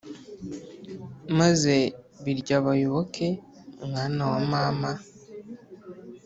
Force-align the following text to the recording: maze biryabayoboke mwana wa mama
maze 1.39 1.75
biryabayoboke 2.23 3.27
mwana 3.85 4.21
wa 4.31 4.39
mama 4.51 4.91